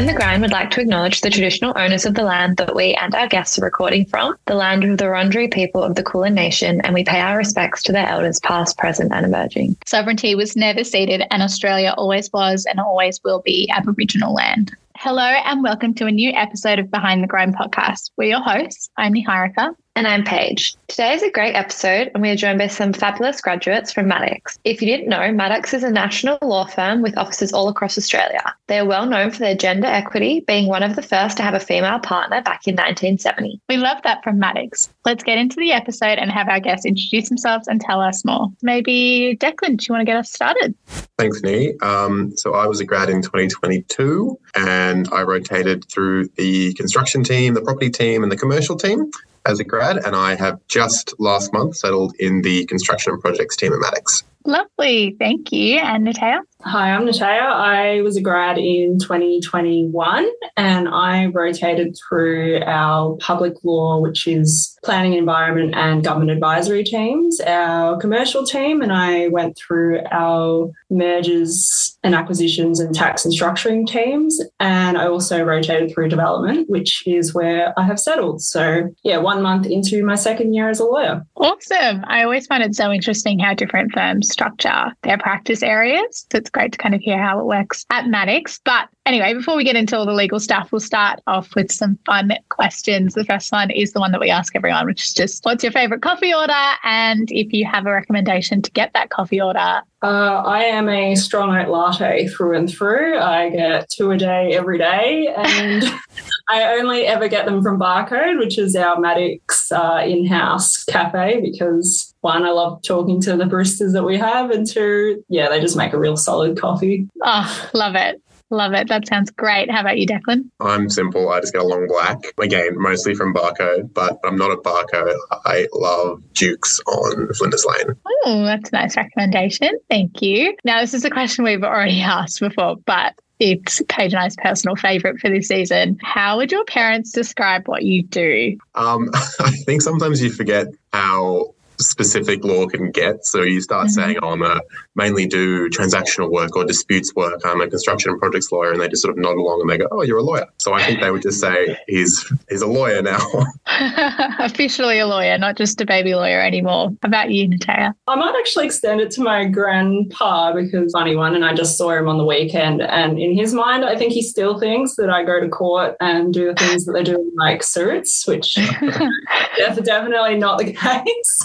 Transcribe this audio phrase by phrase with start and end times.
[0.00, 2.94] Behind the Grind would like to acknowledge the traditional owners of the land that we
[2.94, 6.32] and our guests are recording from, the land of the Wurundjeri people of the Kulin
[6.32, 9.76] Nation, and we pay our respects to their elders past, present, and emerging.
[9.84, 14.74] Sovereignty was never ceded, and Australia always was and always will be Aboriginal land.
[14.96, 18.10] Hello, and welcome to a new episode of Behind the Grind podcast.
[18.16, 18.88] We're your hosts.
[18.96, 19.74] I'm Neeharika.
[19.96, 20.76] And I'm Paige.
[20.86, 24.56] Today is a great episode, and we are joined by some fabulous graduates from Maddocks.
[24.62, 28.54] If you didn't know, Maddocks is a national law firm with offices all across Australia.
[28.68, 31.54] They are well known for their gender equity, being one of the first to have
[31.54, 33.60] a female partner back in 1970.
[33.68, 34.88] We love that from Maddocks.
[35.04, 38.48] Let's get into the episode and have our guests introduce themselves and tell us more.
[38.62, 40.74] Maybe Declan, do you want to get us started?
[41.18, 41.74] Thanks, Nee.
[41.82, 47.54] Um, so I was a grad in 2022 and I rotated through the construction team,
[47.54, 49.10] the property team, and the commercial team
[49.46, 53.56] as a grad, and I have just last month settled in the construction and projects
[53.56, 54.22] team at Maddocks.
[54.44, 55.16] Lovely.
[55.18, 55.78] Thank you.
[55.78, 56.40] And Natea?
[56.62, 57.40] Hi, I'm Natea.
[57.40, 64.78] I was a grad in 2021 and I rotated through our public law, which is
[64.84, 71.98] planning, environment, and government advisory teams, our commercial team, and I went through our mergers
[72.02, 74.38] and acquisitions and tax and structuring teams.
[74.58, 78.42] And I also rotated through development, which is where I have settled.
[78.42, 81.24] So, yeah, one month into my second year as a lawyer.
[81.36, 82.04] Awesome.
[82.06, 86.26] I always find it so interesting how different firms structure their practice areas.
[86.30, 88.60] So it's great to kind of hear how it works at Maddocks.
[88.64, 91.98] But anyway, before we get into all the legal stuff, we'll start off with some
[92.06, 93.14] fun questions.
[93.14, 95.72] The first one is the one that we ask everyone, which is just what's your
[95.72, 96.52] favorite coffee order?
[96.84, 101.16] And if you have a recommendation to get that coffee order, uh, I am a
[101.16, 103.18] strong oat latte through and through.
[103.18, 105.82] I get two a day every day, and
[106.48, 111.40] I only ever get them from Barcode, which is our Maddocks uh, in house cafe,
[111.42, 115.60] because one, I love talking to the baristas that we have, and two, yeah, they
[115.60, 117.08] just make a real solid coffee.
[117.22, 118.22] Oh, love it.
[118.50, 118.88] Love it.
[118.88, 119.70] That sounds great.
[119.70, 120.50] How about you, Declan?
[120.60, 121.30] I'm simple.
[121.30, 122.18] I just get a long black.
[122.38, 125.16] Again, mostly from Barcode, but I'm not a Barcode.
[125.44, 127.96] I love Duke's on Flinders Lane.
[128.26, 129.78] Oh, that's a nice recommendation.
[129.88, 130.56] Thank you.
[130.64, 134.76] Now, this is a question we've already asked before, but it's Paige and I's personal
[134.76, 135.98] favorite for this season.
[136.02, 138.58] How would your parents describe what you do?
[138.74, 139.10] Um,
[139.40, 143.24] I think sometimes you forget how specific law can get.
[143.24, 144.00] So you start mm-hmm.
[144.00, 144.60] saying, oh, I'm a
[144.94, 147.40] mainly do transactional work or disputes work.
[147.44, 148.72] I'm a construction and projects lawyer.
[148.72, 150.46] And they just sort of nod along and they go, oh, you're a lawyer.
[150.58, 153.20] So I think they would just say he's, he's a lawyer now.
[154.38, 156.90] Officially a lawyer, not just a baby lawyer anymore.
[157.02, 157.94] How about you, Natea?
[158.06, 161.34] I might actually extend it to my grandpa because funny one.
[161.34, 162.82] And I just saw him on the weekend.
[162.82, 166.32] And in his mind, I think he still thinks that I go to court and
[166.32, 168.54] do the things that they do in like suits, which
[169.58, 171.44] that's definitely not the case.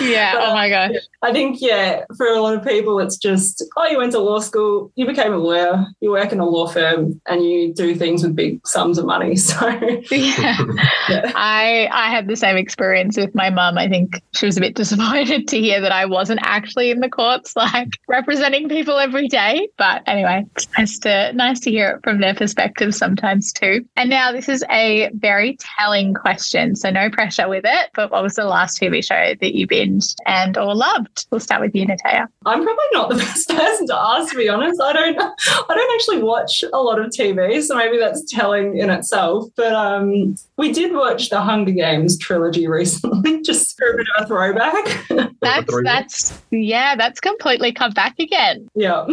[0.00, 0.34] Yeah.
[0.34, 0.96] But, oh my gosh.
[1.22, 4.40] I think, yeah, for a lot of people, it's just, oh, you went to law
[4.40, 8.22] school, you became a lawyer, you work in a law firm, and you do things
[8.22, 9.36] with big sums of money.
[9.52, 9.68] So,
[10.10, 10.56] yeah.
[11.08, 11.32] yeah.
[11.34, 13.76] I, I had the same experience with my mum.
[13.76, 17.08] I think she was a bit disappointed to hear that I wasn't actually in the
[17.08, 19.68] courts, like representing people every day.
[19.76, 23.84] But anyway, it's nice to, nice to hear it from their perspective sometimes too.
[23.96, 26.76] And now this is a very telling question.
[26.76, 27.90] So, no pressure with it.
[27.94, 31.26] But what was the last TV show that you binged and or loved?
[31.30, 32.26] We'll start with you, Natea.
[32.46, 34.80] I'm probably not the best person to ask, to be honest.
[34.80, 38.88] I don't I don't actually watch a lot of TV, so maybe that's telling in
[38.88, 39.50] itself.
[39.56, 44.24] But um, we did watch the Hunger Games trilogy recently, just for a bit of
[44.24, 45.08] a throwback.
[45.42, 48.68] That's that's yeah, that's completely come back again.
[48.76, 49.06] Yeah.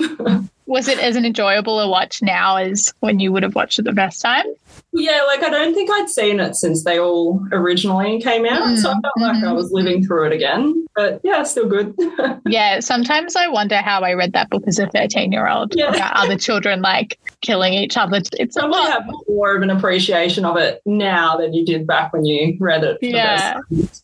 [0.67, 3.85] Was it as an enjoyable a watch now as when you would have watched it
[3.85, 4.46] the first time?
[4.92, 8.68] Yeah, like I don't think I'd seen it since they all originally came out.
[8.68, 8.78] Mm.
[8.78, 9.56] So I felt like I mm-hmm.
[9.56, 10.86] was living through it again.
[10.96, 11.96] But yeah, still good.
[12.48, 15.96] yeah, sometimes I wonder how I read that book as a 13 year old yeah.
[15.96, 18.22] about other children like killing each other.
[18.34, 18.90] It's a lot.
[18.90, 22.84] have more of an appreciation of it now than you did back when you read
[22.84, 22.98] it.
[23.02, 23.60] Yeah.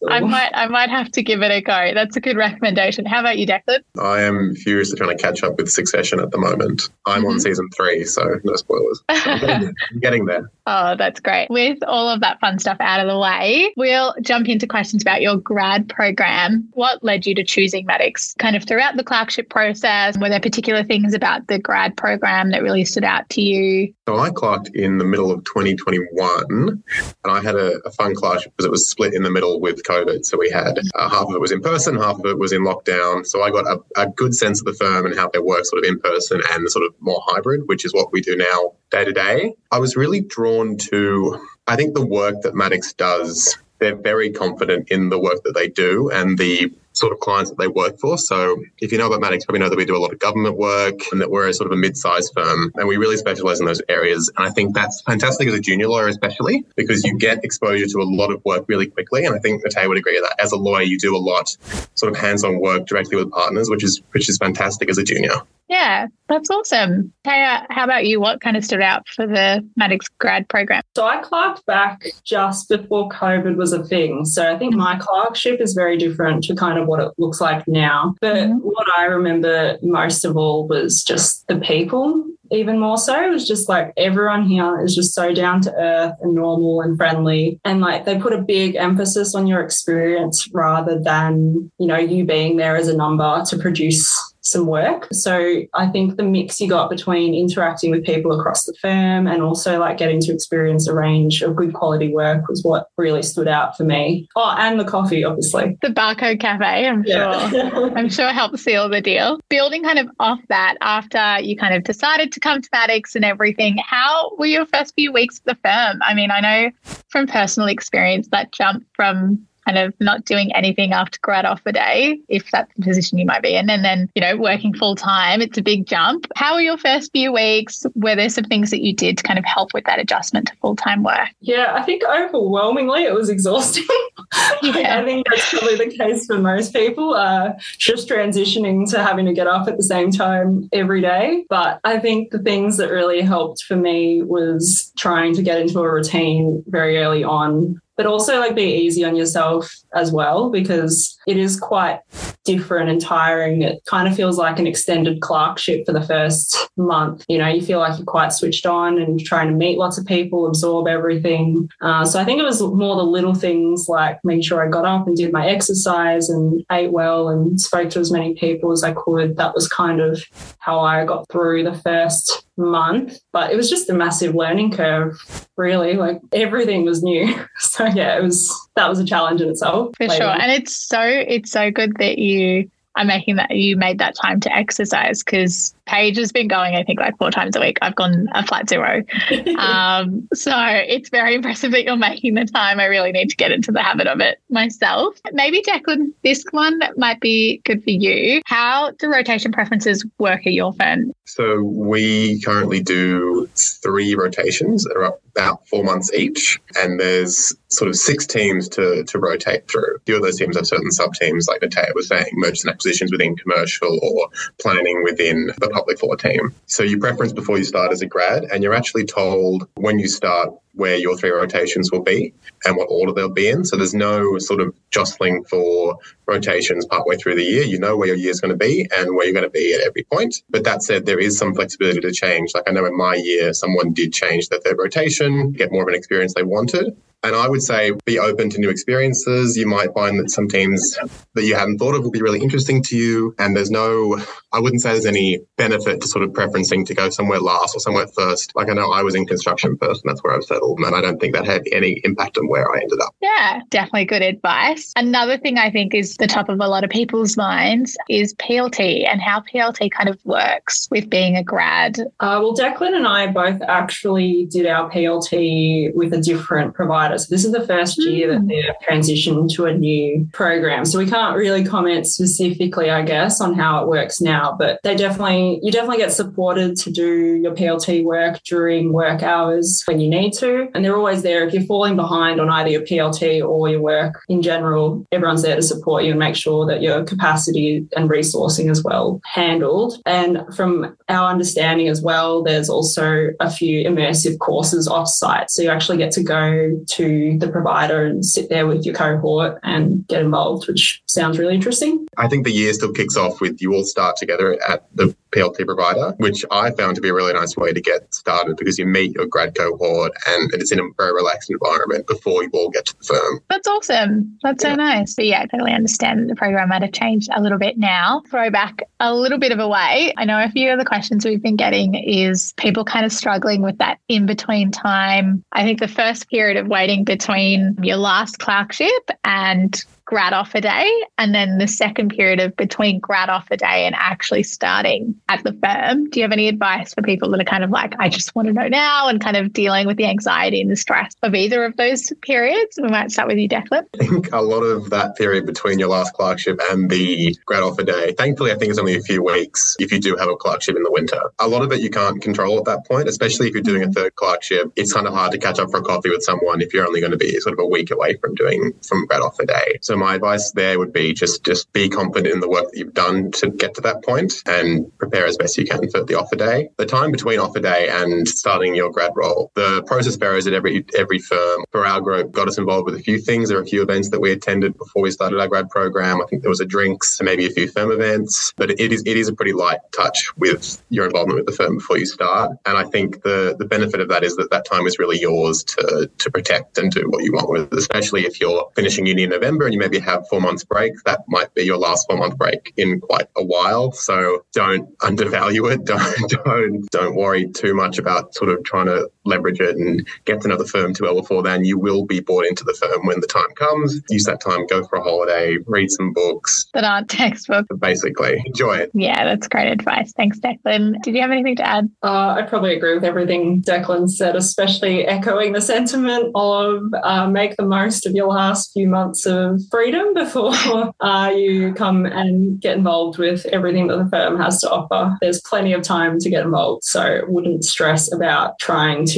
[0.08, 1.92] I might I might have to give it a go.
[1.94, 3.06] That's a good recommendation.
[3.06, 3.80] How about you, Declan?
[4.00, 6.90] I am furiously trying to catch up with Succession at the moment.
[7.06, 7.32] I'm mm-hmm.
[7.32, 9.02] on season three, so no spoilers.
[9.10, 10.52] I'm getting, I'm getting there.
[10.78, 11.50] Oh, that's great.
[11.50, 15.22] With all of that fun stuff out of the way, we'll jump into questions about
[15.22, 16.68] your grad program.
[16.74, 18.38] What led you to choosing Maddocks?
[18.40, 22.62] Kind of throughout the clerkship process, were there particular things about the grad program that
[22.62, 23.94] really stood out to you?
[24.06, 26.84] So I clerked in the middle of 2021 and
[27.24, 30.26] I had a, a fun clerkship because it was split in the middle with COVID.
[30.26, 32.66] So we had uh, half of it was in person, half of it was in
[32.66, 33.26] lockdown.
[33.26, 35.86] So I got a, a good sense of the firm and how they work sort
[35.86, 39.04] of in person and sort of more hybrid, which is what we do now day
[39.04, 39.54] to day.
[39.72, 43.58] I was really drawn to, I think, the work that Maddocks does.
[43.80, 47.58] They're very confident in the work that they do and the sort of clients that
[47.58, 48.18] they work for.
[48.18, 50.56] So if you know about Maddocks, probably know that we do a lot of government
[50.58, 53.66] work and that we're a sort of a mid-sized firm and we really specialize in
[53.66, 54.32] those areas.
[54.38, 58.00] And I think that's fantastic as a junior lawyer, especially because you get exposure to
[58.00, 59.26] a lot of work really quickly.
[59.26, 61.58] And I think Natea would agree that as a lawyer, you do a lot
[61.96, 65.42] sort of hands-on work directly with partners, which is which is fantastic as a junior.
[65.68, 67.12] Yeah, that's awesome.
[67.26, 68.20] Taya, how about you?
[68.20, 70.84] What kind of stood out for the Maddocks grad program?
[70.96, 74.26] So I clerked back just before COVID was a thing.
[74.26, 77.68] So I think my clerkship is very different to kind of what it looks like
[77.68, 78.16] now.
[78.22, 78.58] But mm-hmm.
[78.60, 83.26] what I remember most of all was just the people even more so.
[83.26, 86.96] It was just like everyone here is just so down to earth and normal and
[86.96, 87.60] friendly.
[87.66, 92.24] And like they put a big emphasis on your experience rather than, you know, you
[92.24, 95.08] being there as a number to produce some work.
[95.12, 99.42] So I think the mix you got between interacting with people across the firm and
[99.42, 103.48] also like getting to experience a range of good quality work was what really stood
[103.48, 104.28] out for me.
[104.36, 105.78] Oh, and the coffee, obviously.
[105.82, 107.50] The Barcode Cafe, I'm yeah.
[107.50, 107.92] sure.
[107.98, 109.40] I'm sure helped seal the deal.
[109.50, 113.26] Building kind of off that after you kind of decided to come to Maddocks and
[113.26, 116.00] everything, how were your first few weeks at the firm?
[116.04, 116.72] I mean, I know
[117.10, 121.74] from personal experience that jump from kind of not doing anything after grad off a
[121.74, 124.96] day, if that's the position you might be in, and then, you know, working full
[124.96, 126.28] time, it's a big jump.
[126.36, 127.86] How were your first few weeks?
[127.96, 130.56] Were there some things that you did to kind of help with that adjustment to
[130.58, 131.30] full time work?
[131.40, 133.86] Yeah, I think overwhelmingly it was exhausting.
[134.64, 135.00] yeah.
[135.00, 139.34] I think that's probably the case for most people, uh, just transitioning to having to
[139.34, 141.46] get up at the same time every day.
[141.50, 145.80] But I think the things that really helped for me was trying to get into
[145.80, 151.18] a routine very early on but also like be easy on yourself as well because
[151.28, 152.00] it is quite
[152.44, 153.62] different and tiring.
[153.62, 157.26] It kind of feels like an extended clerkship for the first month.
[157.28, 160.06] You know, you feel like you're quite switched on and trying to meet lots of
[160.06, 161.70] people, absorb everything.
[161.82, 164.86] Uh, so I think it was more the little things like making sure I got
[164.86, 168.84] up and did my exercise and ate well and spoke to as many people as
[168.84, 169.38] I could.
[169.38, 170.24] That was kind of
[170.60, 175.48] how I got through the first month, but it was just a massive learning curve,
[175.58, 175.96] really.
[175.96, 177.34] Like everything was new.
[177.58, 179.96] So yeah, it was that was a challenge in itself.
[179.98, 180.24] For later.
[180.24, 180.42] sure.
[180.42, 184.40] And it's so it's so good that you are making that you made that time
[184.42, 187.78] to exercise because Paige has been going, I think, like four times a week.
[187.82, 189.04] I've gone a flat zero.
[189.58, 192.80] um, so it's very impressive that you're making the time.
[192.80, 195.20] I really need to get into the habit of it myself.
[195.32, 198.42] Maybe, Declan, this one might be good for you.
[198.46, 201.12] How do rotation preferences work at your firm?
[201.26, 206.60] So we currently do three rotations that are about four months each.
[206.76, 209.98] And there's sort of six teams to, to rotate through.
[209.98, 212.72] A few of those teams have certain sub teams, like Natea was saying, mergers and
[212.72, 214.30] acquisitions within commercial or
[214.62, 216.54] planning within the public law team.
[216.68, 220.08] So you preference before you start as a grad, and you're actually told when you
[220.08, 222.34] start where your three rotations will be
[222.66, 223.66] and what order they'll be in.
[223.66, 227.64] So there's no sort of jostling for rotations partway through the year.
[227.64, 229.74] You know where your year is going to be and where you're going to be
[229.74, 230.44] at every point.
[230.50, 232.52] But that said, there is some flexibility to change.
[232.54, 235.88] Like I know in my year, someone did change their third rotation, get more of
[235.88, 236.96] an experience they wanted.
[237.26, 239.58] And I would say be open to new experiences.
[239.58, 240.98] You might find that some teams
[241.34, 243.34] that you hadn't thought of will be really interesting to you.
[243.40, 244.24] And there's no,
[244.54, 247.80] I wouldn't say there's any benefit to sort of preferencing to go somewhere last or
[247.80, 248.56] somewhere first.
[248.56, 250.80] Like I know I was in construction first, and that's where I've settled.
[250.80, 253.16] And I don't think that had any impact on where I ended up.
[253.22, 254.94] Yeah, definitely good advice.
[254.96, 259.08] Another thing I think is the top of a lot of people's minds is PLT
[259.10, 262.00] and how PLT kind of works with being a grad.
[262.20, 267.28] Uh, well, Declan and I both actually did our PLT with a different provider so
[267.30, 268.48] this is the first year that hmm.
[268.48, 270.86] they've transitioned to a new program.
[270.86, 274.96] So we can't really comment specifically, I guess, on how it works now, but they
[274.96, 280.10] definitely, you definitely get supported to do your PLT work during work hours when you
[280.10, 280.70] need to.
[280.74, 281.46] And they're always there.
[281.48, 285.56] If you're falling behind on either your PLT or your work in general, everyone's there
[285.56, 290.02] to support you and make sure that your capacity and resourcing is well handled.
[290.06, 295.50] And from our understanding as well, there's also a few immersive courses off site.
[295.52, 298.96] So you actually get to go to to the provider and sit there with your
[298.96, 302.08] cohort and get involved, which sounds really interesting.
[302.18, 305.66] I think the year still kicks off with you all start together at the PLT
[305.66, 308.86] provider, which I found to be a really nice way to get started because you
[308.86, 312.86] meet your grad cohort and it's in a very relaxed environment before you all get
[312.86, 313.42] to the firm.
[313.50, 314.38] That's awesome.
[314.44, 314.72] That's yeah.
[314.72, 315.14] so nice.
[315.16, 318.24] But yeah, I totally understand that the program might have changed a little bit now.
[318.30, 320.14] Throw back a little bit of a way.
[320.18, 323.62] I know a few of the questions we've been getting is people kind of struggling
[323.62, 325.44] with that in between time.
[325.52, 330.90] I think the first period of waiting between your last clerkship and grad offer day
[331.18, 335.52] and then the second period of between grad offer day and actually starting at the
[335.54, 336.10] firm.
[336.10, 338.48] Do you have any advice for people that are kind of like, I just want
[338.48, 341.66] to know now and kind of dealing with the anxiety and the stress of either
[341.66, 342.78] of those periods?
[342.82, 343.86] We might start with you, Declan.
[344.00, 347.84] I think a lot of that period between your last clerkship and the grad offer
[347.84, 350.76] day, thankfully, I think it's only a few weeks if you do have a clerkship
[350.76, 351.20] in the winter.
[351.40, 353.92] A lot of it you can't control at that point, especially if you're doing a
[353.92, 354.72] third clerkship.
[354.76, 357.00] It's kind of hard to catch up for a coffee with someone if you're only
[357.00, 359.80] going to be sort of a week away from doing from grad offer day.
[359.82, 362.94] So my advice there would be just just be confident in the work that you've
[362.94, 366.36] done to get to that point and prepare as best you can for the offer
[366.36, 366.70] day.
[366.78, 370.86] The time between offer day and starting your grad role, the process varies at every
[370.98, 371.64] every firm.
[371.72, 373.50] For our group, got us involved with a few things.
[373.50, 376.22] There a few events that we attended before we started our grad program.
[376.22, 379.04] I think there was a drinks, and maybe a few firm events, but it is
[379.06, 382.52] it is a pretty light touch with your involvement with the firm before you start.
[382.66, 385.64] And I think the the benefit of that is that that time is really yours
[385.64, 389.30] to to protect and do what you want with, especially if you're finishing uni in
[389.30, 390.94] November and you maybe have four months break.
[391.06, 393.92] That might be your last four month break in quite a while.
[393.92, 395.86] So don't undervalue it.
[395.96, 400.42] Don't don't don't worry too much about sort of trying to leverage it and get
[400.42, 401.66] to know the firm too well before then.
[401.66, 404.02] You will be bought into the firm when the time comes.
[404.10, 407.68] Use that time, go for a holiday, read some books that aren't textbooks.
[407.80, 408.92] Basically, enjoy it.
[408.94, 410.14] Yeah, that's great advice.
[410.14, 411.02] Thanks, Declan.
[411.02, 411.90] Did you have anything to add?
[412.04, 417.56] Uh, I probably agree with everything Declan said, especially echoing the sentiment of uh, make
[417.58, 420.54] the most of your last few months of freedom before
[421.00, 425.18] uh, you come and get involved with everything that the firm has to offer.
[425.22, 429.15] There's plenty of time to get involved, so wouldn't stress about trying to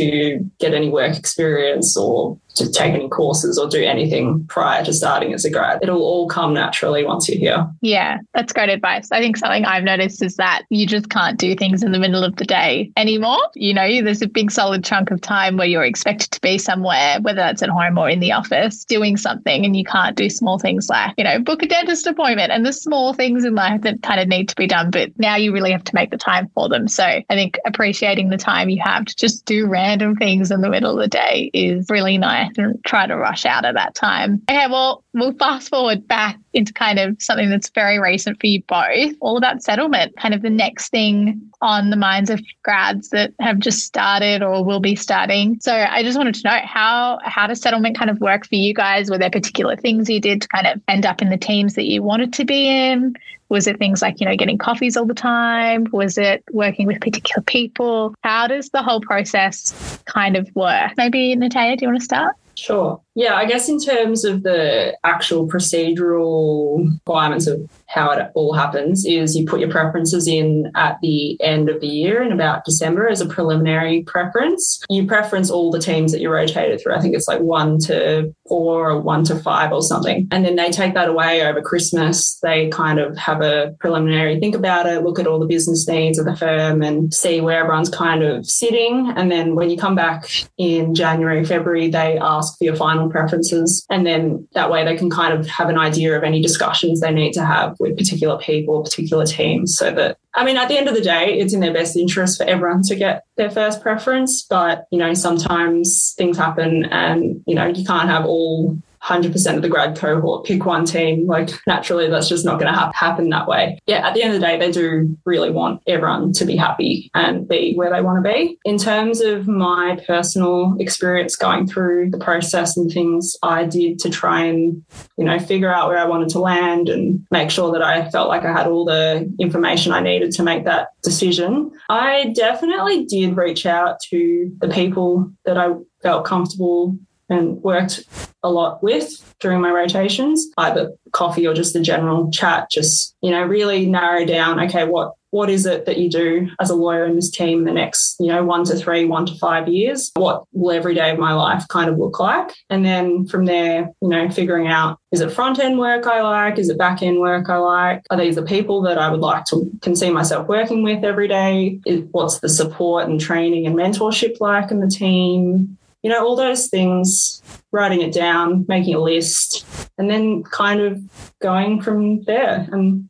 [0.60, 5.34] get any work experience or to take any courses or do anything prior to starting
[5.34, 5.80] as a grad.
[5.82, 7.68] It'll all come naturally once you're here.
[7.82, 9.12] Yeah, that's great advice.
[9.12, 12.24] I think something I've noticed is that you just can't do things in the middle
[12.24, 13.40] of the day anymore.
[13.56, 17.20] You know, there's a big solid chunk of time where you're expected to be somewhere,
[17.22, 20.60] whether that's at home or in the office, doing something, and you can't do small
[20.60, 24.02] things like, you know, book a dentist appointment and the small things in life that
[24.04, 24.92] kind of need to be done.
[24.92, 26.88] But now you really have to make the time for them.
[26.88, 30.70] So I think appreciating the time you have to just do random things in the
[30.70, 34.42] middle of the day is really nice and try to rush out at that time.
[34.50, 38.64] Okay, well, we'll fast forward back into kind of something that's very recent for you
[38.64, 43.34] both, all about settlement, kind of the next thing on the minds of grads that
[43.40, 45.58] have just started or will be starting.
[45.62, 48.74] So I just wanted to know how how does settlement kind of work for you
[48.74, 49.10] guys?
[49.10, 51.86] Were there particular things you did to kind of end up in the teams that
[51.86, 53.16] you wanted to be in?
[53.50, 55.88] Was it things like, you know, getting coffees all the time?
[55.92, 58.14] Was it working with particular people?
[58.24, 59.74] How does the whole process
[60.06, 60.92] kind of work?
[60.98, 62.36] Maybe Natalia, do you want to start?
[62.58, 63.00] Sure.
[63.14, 69.06] Yeah, I guess in terms of the actual procedural requirements of how it all happens
[69.06, 73.08] is you put your preferences in at the end of the year in about December
[73.08, 74.82] as a preliminary preference.
[74.90, 76.96] You preference all the teams that you rotated through.
[76.96, 80.28] I think it's like one to four or one to five or something.
[80.32, 82.38] And then they take that away over Christmas.
[82.42, 86.20] They kind of have a preliminary think about it, look at all the business needs
[86.20, 89.12] of the firm and see where everyone's kind of sitting.
[89.16, 93.86] And then when you come back in January, February, they ask for your final preferences.
[93.90, 97.12] And then that way they can kind of have an idea of any discussions they
[97.12, 100.88] need to have with particular people, particular teams, so that I mean, at the end
[100.88, 104.46] of the day, it's in their best interest for everyone to get their first preference.
[104.48, 109.62] But, you know, sometimes things happen and, you know, you can't have all 100% of
[109.62, 111.28] the grad cohort pick one team.
[111.28, 113.80] Like, naturally, that's just not going to ha- happen that way.
[113.88, 117.10] Yeah, at the end of the day, they do really want everyone to be happy
[117.14, 118.58] and be where they want to be.
[118.66, 124.10] In terms of my personal experience going through the process and things I did to
[124.10, 124.84] try and,
[125.18, 128.30] you know, figure out where I wanted to land and make sure that I felt
[128.30, 133.38] like I had all the information I needed to make that decision, I definitely did
[133.38, 136.98] reach out to the people that I felt comfortable
[137.30, 138.04] and worked
[138.44, 143.32] a lot with during my rotations, either coffee or just a general chat, just, you
[143.32, 147.06] know, really narrow down, okay, what what is it that you do as a lawyer
[147.06, 150.12] in this team in the next, you know, one to three, one to five years?
[150.16, 152.54] What will every day of my life kind of look like?
[152.70, 156.58] And then from there, you know, figuring out is it front end work I like?
[156.58, 158.04] Is it back end work I like?
[158.10, 161.28] Are these the people that I would like to can see myself working with every
[161.28, 161.80] day?
[162.12, 165.77] What's the support and training and mentorship like in the team?
[166.04, 169.66] You know, all those things, writing it down, making a list,
[169.98, 171.02] and then kind of
[171.42, 172.68] going from there.
[172.72, 173.10] And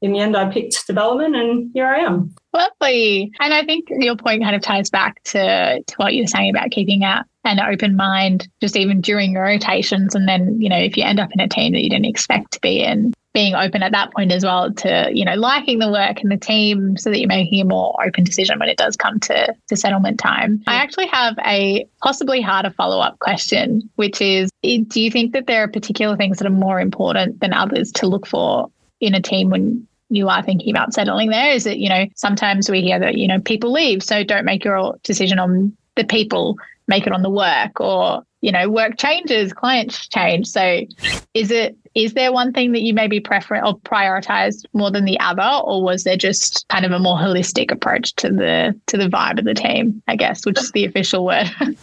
[0.00, 2.34] in the end, I picked development, and here I am.
[2.52, 3.32] Lovely.
[3.40, 6.50] And I think your point kind of ties back to, to what you were saying
[6.50, 10.14] about keeping an open mind, just even during your rotations.
[10.14, 12.52] And then, you know, if you end up in a team that you didn't expect
[12.52, 15.88] to be in, being open at that point as well to, you know, liking the
[15.88, 18.96] work and the team so that you're making a more open decision when it does
[18.96, 20.60] come to, to settlement time.
[20.66, 25.46] I actually have a possibly harder follow up question, which is do you think that
[25.46, 29.22] there are particular things that are more important than others to look for in a
[29.22, 31.52] team when you are thinking about settling there?
[31.52, 34.64] Is it, you know, sometimes we hear that, you know, people leave, so don't make
[34.64, 36.56] your decision on the people,
[36.88, 40.46] make it on the work, or, you know, work changes, clients change.
[40.46, 40.80] So
[41.34, 45.18] is it, is there one thing that you maybe prefer or prioritized more than the
[45.20, 49.08] other, or was there just kind of a more holistic approach to the to the
[49.08, 51.50] vibe of the team, I guess, which is the official word?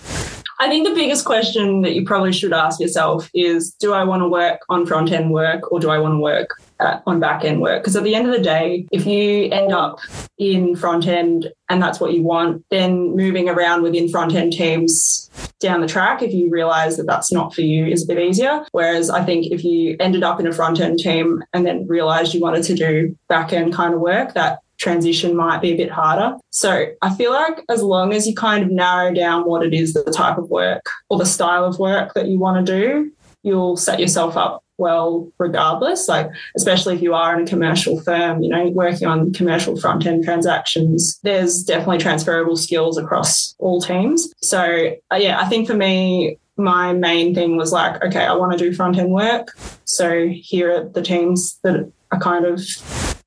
[0.59, 4.21] I think the biggest question that you probably should ask yourself is do I want
[4.21, 7.43] to work on front end work or do I want to work uh, on back
[7.43, 7.81] end work?
[7.81, 9.99] Because at the end of the day, if you end up
[10.37, 15.29] in front end and that's what you want, then moving around within front end teams
[15.59, 18.65] down the track, if you realize that that's not for you, is a bit easier.
[18.71, 22.33] Whereas I think if you ended up in a front end team and then realized
[22.33, 25.89] you wanted to do back end kind of work, that transition might be a bit
[25.89, 26.37] harder.
[26.49, 29.93] So I feel like as long as you kind of narrow down what it is,
[29.93, 33.11] the type of work or the style of work that you want to do,
[33.45, 38.43] you'll set yourself up well regardless like especially if you are in a commercial firm
[38.43, 44.33] you know working on commercial front end transactions there's definitely transferable skills across all teams.
[44.41, 48.51] So uh, yeah i think for me my main thing was like okay i want
[48.51, 49.57] to do front end work.
[49.85, 52.59] So here are the teams that are kind of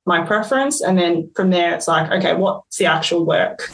[0.09, 0.81] my preference.
[0.81, 3.69] And then from there, it's like, okay, what's the actual work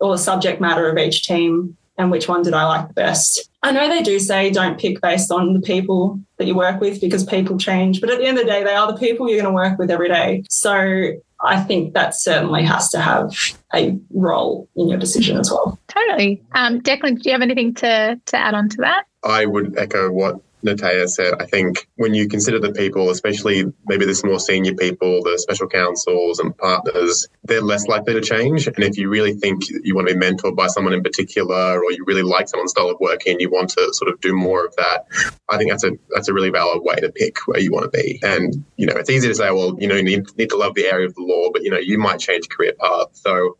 [0.00, 3.48] or the subject matter of each team and which one did I like the best?
[3.62, 7.00] I know they do say don't pick based on the people that you work with
[7.00, 9.42] because people change, but at the end of the day, they are the people you're
[9.42, 10.44] going to work with every day.
[10.48, 13.32] So I think that certainly has to have
[13.74, 15.78] a role in your decision as well.
[15.88, 16.42] Totally.
[16.52, 19.04] Um, Declan, do you have anything to, to add on to that?
[19.24, 24.04] I would echo what Natea said, I think when you consider the people, especially maybe
[24.04, 28.66] the more senior people, the special counsels and partners, they're less likely to change.
[28.66, 31.92] And if you really think you want to be mentored by someone in particular, or
[31.92, 34.64] you really like someone's style of work and you want to sort of do more
[34.64, 35.06] of that,
[35.48, 37.98] I think that's a that's a really valid way to pick where you want to
[37.98, 38.20] be.
[38.22, 40.74] And you know, it's easy to say, well, you know, you need, need to love
[40.74, 43.08] the area of the law, but you know, you might change career path.
[43.12, 43.56] So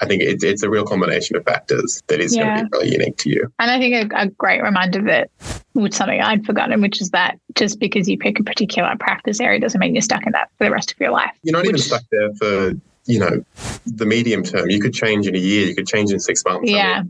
[0.00, 2.44] I think it's it's a real combination of factors that is yeah.
[2.44, 3.52] going to be really unique to you.
[3.58, 5.30] And I think a, a great reminder that
[5.72, 9.60] which something I'd forgotten, which is that just because you pick a particular practice area
[9.60, 11.30] doesn't mean you're stuck in that for the rest of your life.
[11.42, 12.72] You're not which, even stuck there for
[13.06, 13.44] you know
[13.86, 14.68] the medium term.
[14.70, 15.66] You could change in a year.
[15.66, 16.70] You could change in six months.
[16.70, 17.02] Yeah,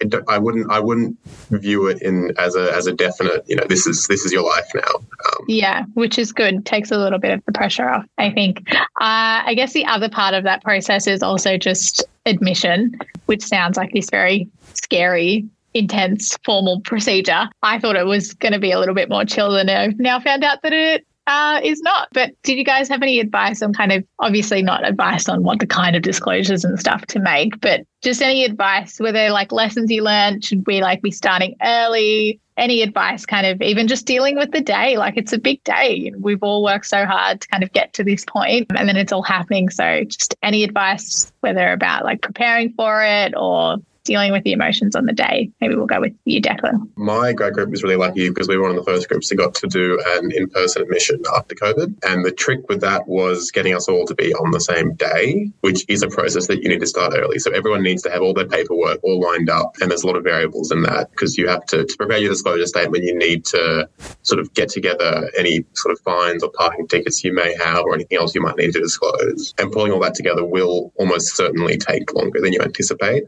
[0.00, 0.70] I, mean, I wouldn't.
[0.70, 1.16] I wouldn't
[1.50, 3.44] view it in as a as a definite.
[3.48, 4.94] You know, this is this is your life now.
[4.94, 6.66] Um, yeah, which is good.
[6.66, 8.04] Takes a little bit of the pressure off.
[8.18, 8.62] I think.
[8.72, 13.76] Uh, I guess the other part of that process is also just admission, which sounds
[13.76, 17.48] like this very scary intense formal procedure.
[17.62, 20.20] I thought it was going to be a little bit more chill than I've now
[20.20, 22.08] found out that it uh, is not.
[22.12, 25.60] But did you guys have any advice on kind of, obviously not advice on what
[25.60, 28.98] the kind of disclosures and stuff to make, but just any advice?
[28.98, 30.44] Were there like lessons you learned?
[30.44, 32.40] Should we like be starting early?
[32.56, 34.96] Any advice kind of even just dealing with the day?
[34.96, 36.12] Like it's a big day.
[36.18, 39.12] We've all worked so hard to kind of get to this point and then it's
[39.12, 39.68] all happening.
[39.68, 43.76] So just any advice, whether about like preparing for it or
[44.08, 45.50] dealing with the emotions on the day.
[45.60, 46.88] Maybe we'll go with you, Declan.
[46.96, 49.36] My grad group was really lucky because we were one of the first groups that
[49.36, 51.94] got to do an in person admission after COVID.
[52.04, 55.50] And the trick with that was getting us all to be on the same day,
[55.60, 57.38] which is a process that you need to start early.
[57.38, 59.76] So everyone needs to have all their paperwork all lined up.
[59.80, 62.30] And there's a lot of variables in that because you have to, to prepare your
[62.30, 63.88] disclosure statement, you need to
[64.22, 67.94] sort of get together any sort of fines or parking tickets you may have or
[67.94, 69.54] anything else you might need to disclose.
[69.58, 73.24] And pulling all that together will almost certainly take longer than you anticipate.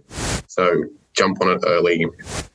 [0.46, 0.69] So
[1.14, 2.06] jump on it early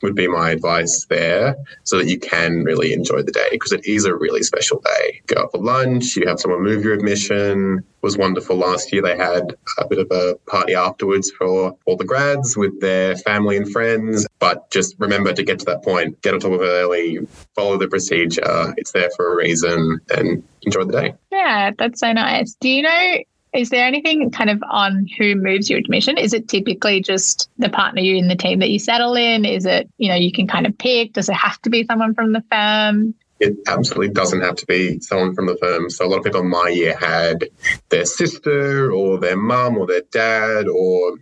[0.02, 3.84] would be my advice there so that you can really enjoy the day because it
[3.86, 5.20] is a really special day.
[5.26, 7.78] Go out for lunch, you have someone move your admission.
[7.78, 9.02] It was wonderful last year.
[9.02, 13.56] They had a bit of a party afterwards for all the grads with their family
[13.56, 14.26] and friends.
[14.38, 17.18] But just remember to get to that point, get on top of it early,
[17.54, 18.74] follow the procedure.
[18.76, 21.14] It's there for a reason and enjoy the day.
[21.30, 22.56] Yeah, that's so nice.
[22.60, 23.16] Do you know
[23.56, 26.18] is there anything kind of on who moves your admission?
[26.18, 29.44] Is it typically just the partner you in the team that you settle in?
[29.44, 31.14] Is it, you know, you can kind of pick?
[31.14, 33.14] Does it have to be someone from the firm?
[33.38, 35.90] It absolutely doesn't have to be someone from the firm.
[35.90, 37.44] So a lot of people in my year had
[37.90, 41.18] their sister or their mum or their dad or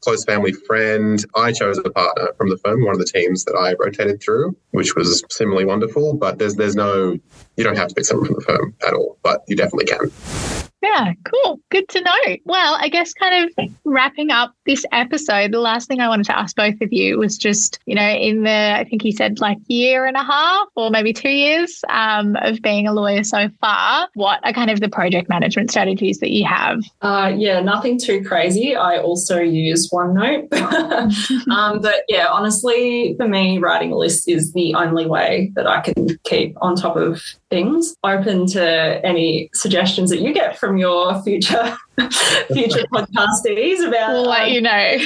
[0.00, 1.22] close family friend.
[1.34, 4.56] I chose a partner from the firm, one of the teams that I rotated through,
[4.70, 6.14] which was similarly wonderful.
[6.14, 7.18] But there's there's no
[7.56, 10.67] you don't have to pick someone from the firm at all, but you definitely can.
[10.88, 11.60] Yeah, cool.
[11.70, 12.36] Good to know.
[12.44, 16.38] Well, I guess kind of wrapping up this episode, the last thing I wanted to
[16.38, 19.58] ask both of you was just, you know, in the, I think he said like
[19.66, 24.08] year and a half or maybe two years um, of being a lawyer so far,
[24.14, 26.80] what are kind of the project management strategies that you have?
[27.02, 28.74] Uh, yeah, nothing too crazy.
[28.74, 30.52] I also use OneNote.
[31.50, 35.80] um, but yeah, honestly, for me, writing a list is the only way that I
[35.80, 37.94] can keep on top of things.
[38.04, 41.76] Open to any suggestions that you get from your future
[42.52, 44.10] future podcastees about.
[44.10, 44.70] We'll let um, you know.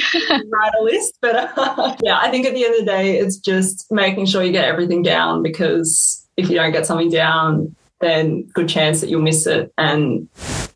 [0.49, 3.37] write a list, but uh, yeah, I think at the end of the day, it's
[3.37, 8.43] just making sure you get everything down because if you don't get something down, then
[8.53, 9.71] good chance that you'll miss it.
[9.77, 10.27] And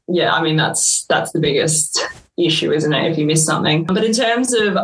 [0.08, 2.00] yeah, I mean that's that's the biggest
[2.38, 3.12] issue, isn't it?
[3.12, 3.86] If you miss something.
[3.86, 4.78] But in terms of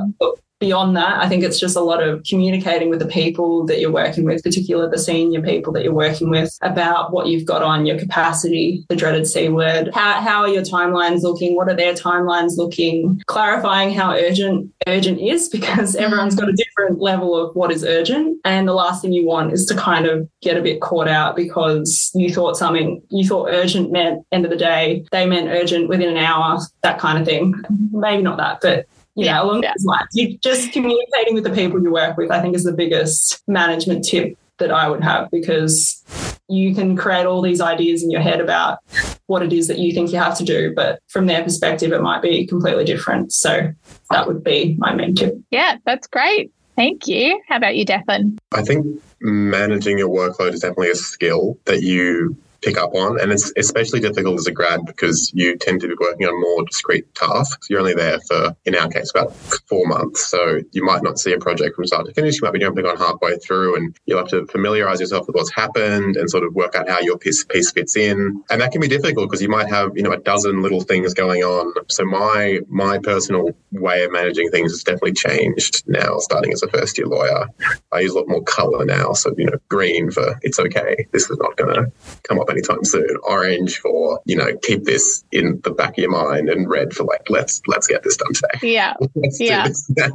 [0.64, 3.92] beyond that, I think it's just a lot of communicating with the people that you're
[3.92, 7.86] working with, particularly the senior people that you're working with, about what you've got on
[7.86, 9.90] your capacity, the dreaded C word.
[9.94, 11.58] How, how are your timelines looking?
[11.58, 13.22] What are their timelines looking?
[13.26, 18.38] Clarifying how urgent urgent is because everyone's got a different level of what is urgent.
[18.46, 21.36] And the last thing you want is to kind of get a bit caught out
[21.36, 25.90] because you thought something, you thought urgent meant end of the day, they meant urgent
[25.90, 27.54] within an hour, that kind of thing.
[27.92, 29.74] Maybe not that, but you know, along yeah.
[29.76, 30.08] those lines.
[30.14, 34.06] You just communicating with the people you work with, I think, is the biggest management
[34.06, 36.04] tip that I would have because
[36.48, 38.80] you can create all these ideas in your head about
[39.28, 42.02] what it is that you think you have to do, but from their perspective, it
[42.02, 43.32] might be completely different.
[43.32, 43.72] So
[44.12, 45.36] that would be my main tip.
[45.50, 46.52] Yeah, that's great.
[46.76, 47.42] Thank you.
[47.48, 48.38] How about you, Declan?
[48.52, 53.20] I think managing your workload is definitely a skill that you pick up on.
[53.20, 56.66] And it's especially difficult as a grad because you tend to be working on more
[56.66, 57.70] discrete tasks.
[57.70, 60.28] You're only there for, in our case, about four months.
[60.28, 62.36] So you might not see a project from start to finish.
[62.36, 65.54] You might be jumping on halfway through and you'll have to familiarize yourself with what's
[65.54, 68.44] happened and sort of work out how your piece, piece fits in.
[68.50, 71.14] And that can be difficult because you might have, you know, a dozen little things
[71.14, 71.74] going on.
[71.90, 76.68] So my, my personal way of managing things has definitely changed now, starting as a
[76.70, 77.48] first year lawyer.
[77.92, 79.14] I use a lot more color now.
[79.14, 81.08] So, you know, green for it's okay.
[81.12, 81.92] This is not going to
[82.24, 83.18] come up anytime soon.
[83.24, 87.04] Orange for, you know, keep this in the back of your mind and red for
[87.04, 88.74] like, let's let's get this done today.
[88.74, 88.94] Yeah.
[89.16, 89.64] let's yeah.
[89.64, 90.14] do this now.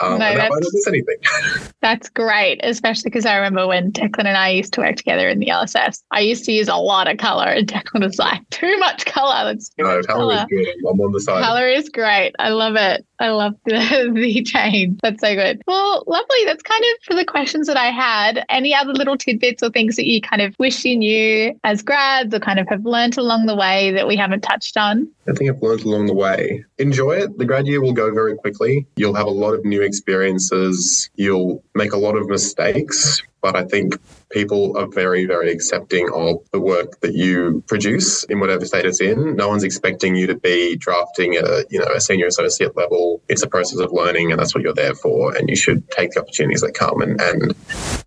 [0.00, 1.16] Um, no, that's, anything.
[1.82, 5.38] that's great, especially because I remember when Declan and I used to work together in
[5.38, 6.02] the LSS.
[6.10, 9.44] I used to use a lot of color and Declan was like, too much color.
[9.44, 10.46] That's too no, much color.
[10.50, 10.74] is good.
[10.88, 11.42] I'm on the side.
[11.42, 12.34] Color is great.
[12.38, 13.06] I love it.
[13.18, 14.98] I love the, the change.
[15.02, 15.62] That's so good.
[15.66, 16.44] Well, lovely.
[16.44, 18.44] That's kind of for the questions that I had.
[18.48, 22.34] Any other little tidbits or things that you kind of wish you knew as grads
[22.34, 25.08] or kind of have learned along the way that we haven't touched on?
[25.28, 26.64] I think I've learned along the way.
[26.78, 27.36] Enjoy it.
[27.38, 28.86] The grad year will go very quickly.
[28.96, 31.10] You'll have a lot of new experiences.
[31.16, 33.98] You'll make a lot of mistakes, but I think
[34.30, 39.00] people are very, very accepting of the work that you produce in whatever state it's
[39.00, 39.36] in.
[39.36, 43.22] No one's expecting you to be drafting a, you know, a senior associate level.
[43.28, 45.36] It's a process of learning and that's what you're there for.
[45.36, 47.54] And you should take the opportunities that come and, and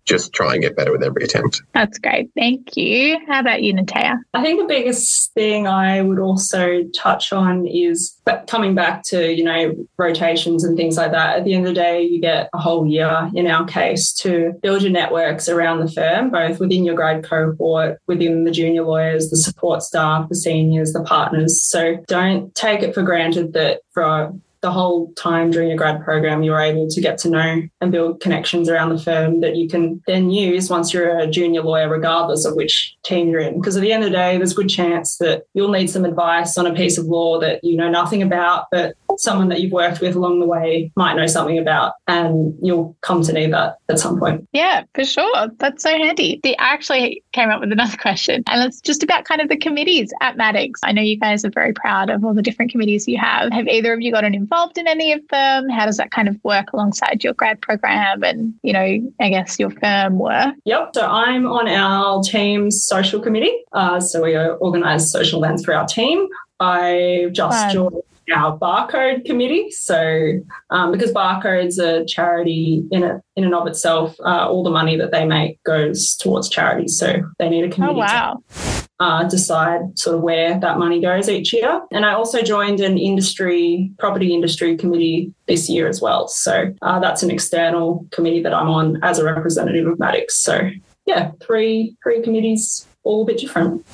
[0.04, 1.62] just try and get better with every attempt.
[1.72, 2.30] That's great.
[2.34, 3.18] Thank you.
[3.28, 4.16] How about you, Natea?
[4.32, 9.44] I think the biggest thing I would also touch on is coming back to, you
[9.44, 11.38] know, rotations and things like that.
[11.38, 14.52] At the end of the day, you get a whole year in our case to
[14.62, 19.30] build your networks around the firm both within your grad cohort, within the junior lawyers,
[19.30, 21.62] the support staff, the seniors, the partners.
[21.62, 24.32] So don't take it for granted that for
[24.64, 28.22] the whole time during your grad program, you're able to get to know and build
[28.22, 32.46] connections around the firm that you can then use once you're a junior lawyer, regardless
[32.46, 33.60] of which team you're in.
[33.60, 36.06] Because at the end of the day, there's a good chance that you'll need some
[36.06, 39.72] advice on a piece of law that you know nothing about, but someone that you've
[39.72, 43.78] worked with along the way might know something about, and you'll come to need that
[43.88, 44.46] at some point.
[44.52, 45.48] Yeah, for sure.
[45.58, 46.40] That's so handy.
[46.42, 50.12] They actually came up with another question, and it's just about kind of the committees
[50.20, 50.80] at Maddocks.
[50.82, 53.52] I know you guys are very proud of all the different committees you have.
[53.52, 54.74] Have either of you gotten involved?
[54.76, 55.68] in any of them?
[55.68, 59.58] How does that kind of work alongside your grad program and, you know, I guess
[59.58, 60.54] your firm work?
[60.64, 60.90] Yep.
[60.94, 63.56] So I'm on our team's social committee.
[63.72, 66.28] Uh, so we organise social events for our team.
[66.60, 67.72] I've just Fun.
[67.72, 69.70] joined our barcode committee.
[69.70, 74.70] So, um, because barcode's a charity in it in and of itself, uh, all the
[74.70, 76.98] money that they make goes towards charities.
[76.98, 77.94] So they need a oh, committee.
[77.94, 78.42] Oh wow!
[78.48, 81.82] To, uh, decide sort of where that money goes each year.
[81.90, 86.28] And I also joined an industry property industry committee this year as well.
[86.28, 90.32] So uh, that's an external committee that I'm on as a representative of Maddocks.
[90.32, 90.70] So
[91.06, 93.84] yeah, three three committees, all a bit different.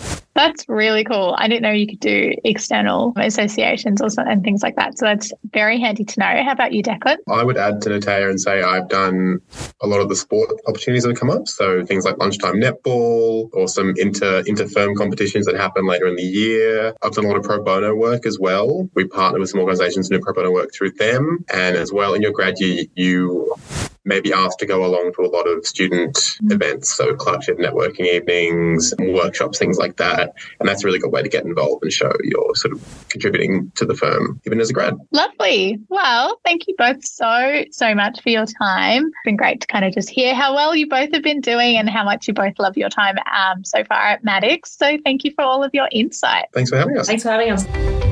[0.41, 1.35] That's really cool.
[1.37, 4.97] I didn't know you could do external associations or and things like that.
[4.97, 6.43] So that's very handy to know.
[6.43, 7.19] How about you, Declan?
[7.29, 9.41] I would add to Natea and say I've done
[9.83, 11.47] a lot of the sport opportunities that have come up.
[11.47, 16.17] So things like lunchtime netball or some inter inter firm competitions that happen later in
[16.17, 16.95] the year.
[17.03, 18.89] I've done a lot of pro bono work as well.
[18.95, 21.45] We partner with some organizations and do pro bono work through them.
[21.53, 23.55] And as well in your grad year, you
[24.05, 28.07] may be asked to go along to a lot of student events, so clerkship networking
[28.07, 30.33] evenings, workshops, things like that.
[30.59, 33.71] And that's a really good way to get involved and show you're sort of contributing
[33.77, 34.95] to the firm, even as a grad.
[35.13, 35.79] Lovely.
[35.89, 39.07] Well, thank you both so, so much for your time.
[39.07, 41.77] It's been great to kind of just hear how well you both have been doing
[41.77, 44.69] and how much you both love your time um, so far at Maddocks.
[44.69, 46.47] So thank you for all of your insight.
[46.53, 47.07] Thanks for having us.
[47.07, 48.10] Thanks for having us.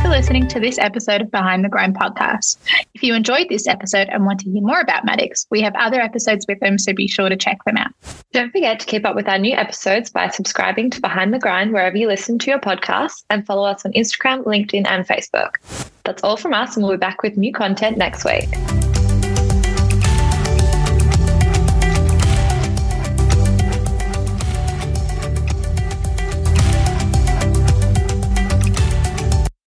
[0.00, 2.56] For listening to this episode of Behind the Grind podcast.
[2.94, 6.00] If you enjoyed this episode and want to hear more about Maddocks, we have other
[6.00, 7.92] episodes with them, so be sure to check them out.
[8.32, 11.72] Don't forget to keep up with our new episodes by subscribing to Behind the Grind
[11.72, 15.56] wherever you listen to your podcasts and follow us on Instagram, LinkedIn, and Facebook.
[16.04, 18.79] That's all from us, and we'll be back with new content next week.